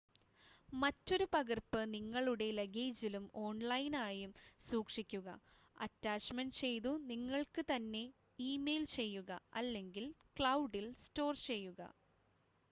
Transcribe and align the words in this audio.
"മറ്റൊരു 0.73 1.25
പകർപ്പ് 1.33 1.81
നിങ്ങളുടെ 1.91 2.47
ലഗേജിലും 2.51 3.25
ഓൺലൈനായും 3.41 4.31
സൂക്ഷിക്കുക 4.65 5.27
അറ്റാച്ച്മെന്റ് 5.77 6.59
ചെയ്തു 6.61 6.93
നിങ്ങൾക്ക് 7.05 7.63
തന്നെ 7.71 8.03
ഇമെയിൽ 8.47 8.85
ചെയ്യുക 8.97 9.31
അല്ലെങ്കിൽ 9.55 10.07
"ക്ലൗഡിൽ" 10.37 10.87
സ്റ്റോർ 11.05 11.33
ചെയ്യുക. 11.47 11.91